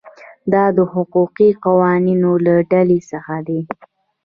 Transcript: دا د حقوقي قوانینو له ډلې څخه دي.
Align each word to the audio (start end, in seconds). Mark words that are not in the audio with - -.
دا 0.53 0.63
د 0.77 0.79
حقوقي 0.93 1.49
قوانینو 1.65 2.31
له 2.45 2.55
ډلې 2.71 2.99
څخه 3.11 3.35
دي. 3.47 3.59